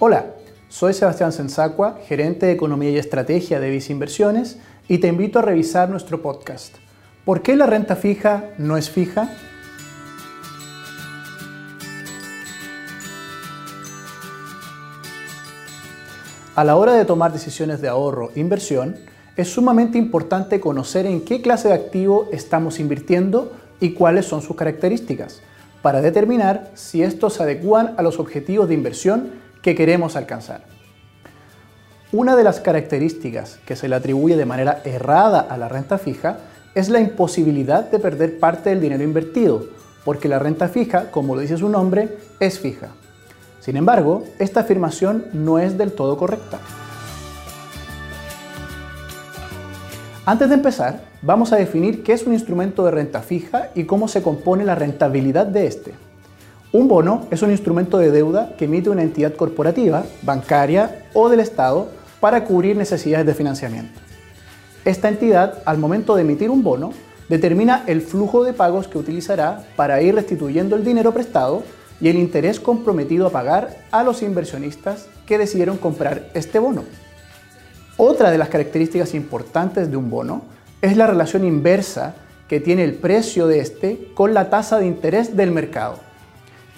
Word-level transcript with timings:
Hola, 0.00 0.26
soy 0.68 0.94
Sebastián 0.94 1.32
Sensacua, 1.32 1.98
gerente 2.06 2.46
de 2.46 2.52
Economía 2.52 2.90
y 2.90 2.98
Estrategia 2.98 3.58
de 3.58 3.68
Visa 3.68 3.90
Inversiones 3.90 4.56
y 4.86 4.98
te 4.98 5.08
invito 5.08 5.40
a 5.40 5.42
revisar 5.42 5.90
nuestro 5.90 6.22
podcast. 6.22 6.76
¿Por 7.24 7.42
qué 7.42 7.56
la 7.56 7.66
renta 7.66 7.96
fija 7.96 8.44
no 8.58 8.76
es 8.76 8.88
fija? 8.88 9.28
A 16.54 16.62
la 16.62 16.76
hora 16.76 16.92
de 16.92 17.04
tomar 17.04 17.32
decisiones 17.32 17.80
de 17.80 17.88
ahorro 17.88 18.30
e 18.36 18.38
inversión, 18.38 18.94
es 19.36 19.48
sumamente 19.48 19.98
importante 19.98 20.60
conocer 20.60 21.06
en 21.06 21.24
qué 21.24 21.42
clase 21.42 21.66
de 21.66 21.74
activo 21.74 22.28
estamos 22.30 22.78
invirtiendo 22.78 23.52
y 23.80 23.94
cuáles 23.94 24.26
son 24.26 24.42
sus 24.42 24.54
características, 24.54 25.42
para 25.82 26.00
determinar 26.00 26.70
si 26.74 27.02
estos 27.02 27.32
se 27.34 27.42
adecúan 27.42 27.94
a 27.96 28.02
los 28.02 28.20
objetivos 28.20 28.68
de 28.68 28.74
inversión 28.74 29.47
que 29.62 29.74
queremos 29.74 30.16
alcanzar. 30.16 30.62
Una 32.10 32.36
de 32.36 32.44
las 32.44 32.60
características 32.60 33.58
que 33.66 33.76
se 33.76 33.88
le 33.88 33.94
atribuye 33.94 34.36
de 34.36 34.46
manera 34.46 34.80
errada 34.84 35.40
a 35.40 35.58
la 35.58 35.68
renta 35.68 35.98
fija 35.98 36.38
es 36.74 36.88
la 36.88 37.00
imposibilidad 37.00 37.90
de 37.90 37.98
perder 37.98 38.38
parte 38.38 38.70
del 38.70 38.80
dinero 38.80 39.02
invertido, 39.02 39.66
porque 40.04 40.28
la 40.28 40.38
renta 40.38 40.68
fija, 40.68 41.10
como 41.10 41.34
lo 41.34 41.42
dice 41.42 41.58
su 41.58 41.68
nombre, 41.68 42.16
es 42.40 42.58
fija. 42.58 42.88
Sin 43.60 43.76
embargo, 43.76 44.24
esta 44.38 44.60
afirmación 44.60 45.26
no 45.34 45.58
es 45.58 45.76
del 45.76 45.92
todo 45.92 46.16
correcta. 46.16 46.58
Antes 50.24 50.48
de 50.48 50.54
empezar, 50.54 51.00
vamos 51.20 51.52
a 51.52 51.56
definir 51.56 52.02
qué 52.02 52.12
es 52.12 52.22
un 52.26 52.32
instrumento 52.32 52.84
de 52.84 52.90
renta 52.90 53.20
fija 53.20 53.70
y 53.74 53.84
cómo 53.84 54.08
se 54.08 54.22
compone 54.22 54.64
la 54.64 54.74
rentabilidad 54.74 55.46
de 55.46 55.66
este. 55.66 56.07
Un 56.70 56.86
bono 56.86 57.26
es 57.30 57.40
un 57.40 57.50
instrumento 57.50 57.96
de 57.96 58.10
deuda 58.10 58.54
que 58.58 58.66
emite 58.66 58.90
una 58.90 59.02
entidad 59.02 59.34
corporativa, 59.34 60.04
bancaria 60.20 61.06
o 61.14 61.30
del 61.30 61.40
Estado 61.40 61.88
para 62.20 62.44
cubrir 62.44 62.76
necesidades 62.76 63.26
de 63.26 63.34
financiamiento. 63.34 63.98
Esta 64.84 65.08
entidad, 65.08 65.62
al 65.64 65.78
momento 65.78 66.14
de 66.14 66.22
emitir 66.22 66.50
un 66.50 66.62
bono, 66.62 66.92
determina 67.30 67.84
el 67.86 68.02
flujo 68.02 68.44
de 68.44 68.52
pagos 68.52 68.86
que 68.86 68.98
utilizará 68.98 69.64
para 69.76 70.02
ir 70.02 70.14
restituyendo 70.14 70.76
el 70.76 70.84
dinero 70.84 71.12
prestado 71.12 71.62
y 72.02 72.08
el 72.08 72.16
interés 72.16 72.60
comprometido 72.60 73.26
a 73.26 73.30
pagar 73.30 73.78
a 73.90 74.02
los 74.04 74.22
inversionistas 74.22 75.08
que 75.24 75.38
decidieron 75.38 75.78
comprar 75.78 76.28
este 76.34 76.58
bono. 76.58 76.84
Otra 77.96 78.30
de 78.30 78.38
las 78.38 78.50
características 78.50 79.14
importantes 79.14 79.90
de 79.90 79.96
un 79.96 80.10
bono 80.10 80.42
es 80.82 80.98
la 80.98 81.06
relación 81.06 81.44
inversa 81.44 82.14
que 82.46 82.60
tiene 82.60 82.84
el 82.84 82.94
precio 82.94 83.46
de 83.46 83.60
este 83.60 84.10
con 84.14 84.34
la 84.34 84.50
tasa 84.50 84.78
de 84.78 84.86
interés 84.86 85.34
del 85.34 85.50
mercado. 85.50 86.07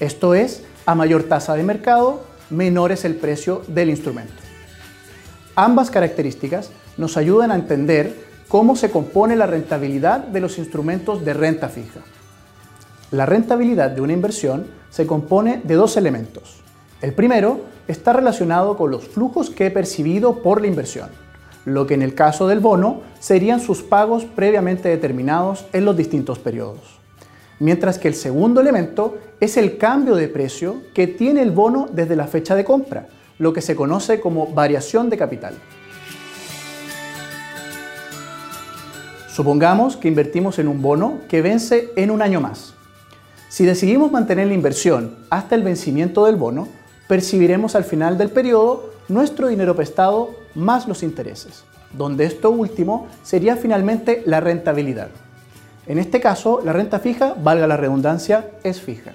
Esto 0.00 0.34
es, 0.34 0.64
a 0.86 0.94
mayor 0.94 1.24
tasa 1.24 1.54
de 1.54 1.62
mercado, 1.62 2.22
menor 2.48 2.90
es 2.90 3.04
el 3.04 3.16
precio 3.16 3.60
del 3.68 3.90
instrumento. 3.90 4.32
Ambas 5.54 5.90
características 5.90 6.70
nos 6.96 7.18
ayudan 7.18 7.52
a 7.52 7.54
entender 7.54 8.16
cómo 8.48 8.76
se 8.76 8.90
compone 8.90 9.36
la 9.36 9.46
rentabilidad 9.46 10.20
de 10.20 10.40
los 10.40 10.56
instrumentos 10.56 11.22
de 11.22 11.34
renta 11.34 11.68
fija. 11.68 12.00
La 13.10 13.26
rentabilidad 13.26 13.90
de 13.90 14.00
una 14.00 14.14
inversión 14.14 14.68
se 14.88 15.06
compone 15.06 15.60
de 15.64 15.74
dos 15.74 15.98
elementos. 15.98 16.62
El 17.02 17.12
primero 17.12 17.60
está 17.86 18.14
relacionado 18.14 18.78
con 18.78 18.90
los 18.90 19.06
flujos 19.06 19.50
que 19.50 19.66
he 19.66 19.70
percibido 19.70 20.42
por 20.42 20.62
la 20.62 20.66
inversión, 20.66 21.10
lo 21.66 21.86
que 21.86 21.92
en 21.92 22.02
el 22.02 22.14
caso 22.14 22.48
del 22.48 22.60
bono 22.60 23.02
serían 23.18 23.60
sus 23.60 23.82
pagos 23.82 24.24
previamente 24.24 24.88
determinados 24.88 25.66
en 25.74 25.84
los 25.84 25.94
distintos 25.94 26.38
periodos 26.38 26.99
mientras 27.60 27.98
que 27.98 28.08
el 28.08 28.14
segundo 28.14 28.60
elemento 28.60 29.18
es 29.38 29.56
el 29.56 29.78
cambio 29.78 30.16
de 30.16 30.28
precio 30.28 30.82
que 30.92 31.06
tiene 31.06 31.42
el 31.42 31.52
bono 31.52 31.88
desde 31.92 32.16
la 32.16 32.26
fecha 32.26 32.56
de 32.56 32.64
compra, 32.64 33.06
lo 33.38 33.52
que 33.52 33.60
se 33.60 33.76
conoce 33.76 34.18
como 34.18 34.48
variación 34.48 35.08
de 35.08 35.16
capital. 35.16 35.54
Supongamos 39.28 39.96
que 39.96 40.08
invertimos 40.08 40.58
en 40.58 40.68
un 40.68 40.82
bono 40.82 41.20
que 41.28 41.40
vence 41.40 41.90
en 41.96 42.10
un 42.10 42.20
año 42.20 42.40
más. 42.40 42.74
Si 43.48 43.64
decidimos 43.64 44.10
mantener 44.10 44.48
la 44.48 44.54
inversión 44.54 45.16
hasta 45.30 45.54
el 45.54 45.62
vencimiento 45.62 46.26
del 46.26 46.36
bono, 46.36 46.68
percibiremos 47.08 47.74
al 47.74 47.84
final 47.84 48.18
del 48.18 48.30
periodo 48.30 48.90
nuestro 49.08 49.48
dinero 49.48 49.74
prestado 49.74 50.34
más 50.54 50.86
los 50.86 51.02
intereses, 51.02 51.64
donde 51.92 52.24
esto 52.24 52.50
último 52.50 53.08
sería 53.22 53.56
finalmente 53.56 54.22
la 54.26 54.40
rentabilidad. 54.40 55.08
En 55.90 55.98
este 55.98 56.20
caso, 56.20 56.60
la 56.64 56.72
renta 56.72 57.00
fija, 57.00 57.34
valga 57.36 57.66
la 57.66 57.76
redundancia, 57.76 58.52
es 58.62 58.80
fija. 58.80 59.10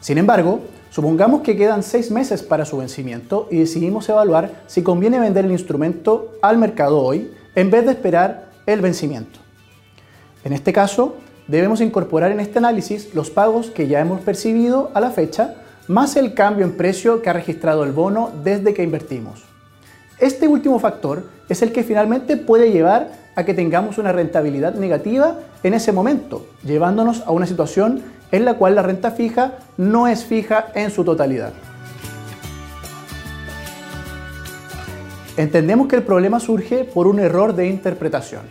Sin 0.00 0.16
embargo, 0.16 0.62
supongamos 0.88 1.42
que 1.42 1.58
quedan 1.58 1.82
seis 1.82 2.10
meses 2.10 2.42
para 2.42 2.64
su 2.64 2.78
vencimiento 2.78 3.48
y 3.50 3.58
decidimos 3.58 4.08
evaluar 4.08 4.62
si 4.66 4.82
conviene 4.82 5.20
vender 5.20 5.44
el 5.44 5.52
instrumento 5.52 6.32
al 6.40 6.56
mercado 6.56 7.02
hoy 7.02 7.30
en 7.54 7.70
vez 7.70 7.84
de 7.84 7.92
esperar 7.92 8.48
el 8.64 8.80
vencimiento. 8.80 9.40
En 10.42 10.54
este 10.54 10.72
caso, 10.72 11.16
debemos 11.48 11.82
incorporar 11.82 12.32
en 12.32 12.40
este 12.40 12.56
análisis 12.56 13.14
los 13.14 13.28
pagos 13.28 13.68
que 13.68 13.88
ya 13.88 14.00
hemos 14.00 14.22
percibido 14.22 14.90
a 14.94 15.00
la 15.00 15.10
fecha, 15.10 15.56
más 15.86 16.16
el 16.16 16.32
cambio 16.32 16.64
en 16.64 16.78
precio 16.78 17.20
que 17.20 17.28
ha 17.28 17.34
registrado 17.34 17.84
el 17.84 17.92
bono 17.92 18.30
desde 18.42 18.72
que 18.72 18.84
invertimos. 18.84 19.44
Este 20.18 20.48
último 20.48 20.78
factor 20.78 21.24
es 21.50 21.60
el 21.60 21.72
que 21.72 21.84
finalmente 21.84 22.38
puede 22.38 22.72
llevar 22.72 23.27
a 23.38 23.44
que 23.44 23.54
tengamos 23.54 23.98
una 23.98 24.10
rentabilidad 24.10 24.74
negativa 24.74 25.38
en 25.62 25.72
ese 25.72 25.92
momento, 25.92 26.44
llevándonos 26.64 27.22
a 27.24 27.30
una 27.30 27.46
situación 27.46 28.02
en 28.32 28.44
la 28.44 28.54
cual 28.54 28.74
la 28.74 28.82
renta 28.82 29.12
fija 29.12 29.58
no 29.76 30.08
es 30.08 30.24
fija 30.24 30.72
en 30.74 30.90
su 30.90 31.04
totalidad. 31.04 31.52
Entendemos 35.36 35.86
que 35.86 35.94
el 35.94 36.02
problema 36.02 36.40
surge 36.40 36.82
por 36.82 37.06
un 37.06 37.20
error 37.20 37.54
de 37.54 37.68
interpretación. 37.68 38.42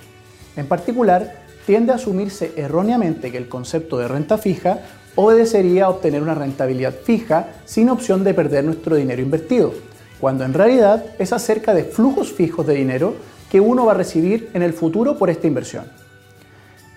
En 0.55 0.67
particular, 0.67 1.35
tiende 1.65 1.91
a 1.91 1.95
asumirse 1.95 2.53
erróneamente 2.55 3.29
que 3.29 3.37
el 3.37 3.49
concepto 3.49 3.97
de 3.97 4.07
renta 4.07 4.37
fija 4.37 4.79
obedecería 5.15 5.83
a 5.83 5.89
obtener 5.89 6.21
una 6.21 6.33
rentabilidad 6.33 6.93
fija 6.93 7.47
sin 7.65 7.89
opción 7.89 8.23
de 8.23 8.33
perder 8.33 8.63
nuestro 8.63 8.95
dinero 8.95 9.21
invertido, 9.21 9.73
cuando 10.21 10.45
en 10.45 10.53
realidad 10.53 11.07
es 11.19 11.33
acerca 11.33 11.73
de 11.73 11.83
flujos 11.83 12.31
fijos 12.31 12.65
de 12.65 12.75
dinero 12.75 13.15
que 13.50 13.59
uno 13.59 13.85
va 13.85 13.94
a 13.94 13.96
recibir 13.96 14.50
en 14.53 14.62
el 14.62 14.74
futuro 14.74 15.18
por 15.18 15.30
esta 15.30 15.47
inversión. 15.47 15.85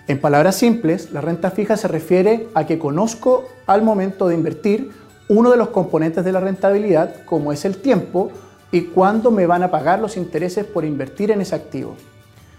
En 0.07 0.19
palabras 0.19 0.55
simples, 0.55 1.11
la 1.11 1.21
renta 1.21 1.51
fija 1.51 1.77
se 1.77 1.87
refiere 1.87 2.47
a 2.53 2.65
que 2.65 2.79
conozco 2.79 3.47
al 3.65 3.81
momento 3.83 4.27
de 4.27 4.35
invertir 4.35 4.91
uno 5.29 5.51
de 5.51 5.57
los 5.57 5.69
componentes 5.69 6.25
de 6.25 6.31
la 6.31 6.41
rentabilidad, 6.41 7.23
como 7.23 7.53
es 7.53 7.63
el 7.63 7.77
tiempo, 7.77 8.31
y 8.71 8.81
cuándo 8.81 9.31
me 9.31 9.45
van 9.45 9.63
a 9.63 9.71
pagar 9.71 9.99
los 9.99 10.17
intereses 10.17 10.65
por 10.65 10.83
invertir 10.83 11.31
en 11.31 11.41
ese 11.41 11.55
activo. 11.55 11.95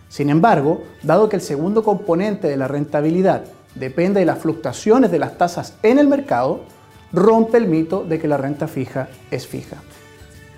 Sin 0.08 0.30
embargo, 0.30 0.84
dado 1.02 1.28
que 1.28 1.36
el 1.36 1.42
segundo 1.42 1.82
componente 1.82 2.48
de 2.48 2.56
la 2.56 2.68
rentabilidad 2.68 3.44
depende 3.74 4.20
de 4.20 4.26
las 4.26 4.38
fluctuaciones 4.38 5.10
de 5.10 5.18
las 5.18 5.38
tasas 5.38 5.74
en 5.82 5.98
el 5.98 6.06
mercado, 6.06 6.60
rompe 7.12 7.58
el 7.58 7.66
mito 7.66 8.04
de 8.04 8.18
que 8.18 8.28
la 8.28 8.36
renta 8.36 8.68
fija 8.68 9.08
es 9.30 9.46
fija. 9.46 9.76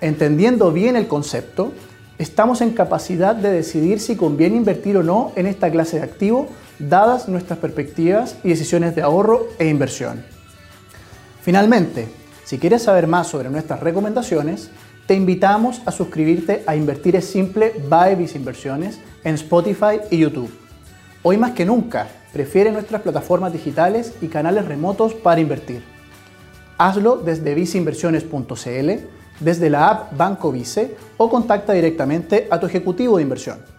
Entendiendo 0.01 0.71
bien 0.71 0.95
el 0.95 1.07
concepto, 1.07 1.71
estamos 2.17 2.61
en 2.61 2.71
capacidad 2.71 3.35
de 3.35 3.51
decidir 3.51 3.99
si 3.99 4.15
conviene 4.15 4.57
invertir 4.57 4.97
o 4.97 5.03
no 5.03 5.31
en 5.35 5.45
esta 5.47 5.69
clase 5.69 5.97
de 5.97 6.03
activo, 6.03 6.47
dadas 6.79 7.27
nuestras 7.27 7.59
perspectivas 7.59 8.37
y 8.43 8.49
decisiones 8.49 8.95
de 8.95 9.01
ahorro 9.01 9.47
e 9.59 9.67
inversión. 9.67 10.23
Finalmente, 11.41 12.07
si 12.43 12.57
quieres 12.57 12.83
saber 12.83 13.07
más 13.07 13.27
sobre 13.27 13.49
nuestras 13.49 13.79
recomendaciones, 13.79 14.69
te 15.07 15.13
invitamos 15.13 15.81
a 15.85 15.91
suscribirte 15.91 16.63
a 16.65 16.75
Invertir 16.75 17.15
es 17.15 17.25
Simple 17.25 17.73
by 17.87 18.15
Visa 18.15 18.37
Inversiones 18.37 18.99
en 19.23 19.35
Spotify 19.35 19.99
y 20.09 20.17
YouTube. 20.17 20.51
Hoy 21.21 21.37
más 21.37 21.51
que 21.51 21.65
nunca, 21.65 22.07
prefiere 22.33 22.71
nuestras 22.71 23.01
plataformas 23.01 23.53
digitales 23.53 24.13
y 24.21 24.27
canales 24.27 24.65
remotos 24.65 25.13
para 25.13 25.41
invertir. 25.41 25.83
Hazlo 26.77 27.17
desde 27.17 27.53
visainversiones.cl 27.53 28.91
desde 29.39 29.69
la 29.69 29.89
app 29.89 30.17
Banco 30.17 30.51
Vice 30.51 30.95
o 31.17 31.29
contacta 31.29 31.73
directamente 31.73 32.47
a 32.49 32.59
tu 32.59 32.65
ejecutivo 32.65 33.17
de 33.17 33.23
inversión. 33.23 33.74